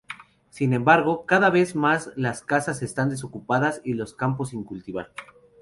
Sin 0.49 0.73
embargo 0.73 1.27
cada 1.27 1.51
vez 1.51 1.75
más, 1.75 2.09
las 2.15 2.41
casas 2.41 2.81
están 2.81 3.11
desocupadas, 3.11 3.81
y 3.83 3.93
los 3.93 4.15
campos 4.15 4.49
sin 4.49 4.63
cultivar. 4.63 5.11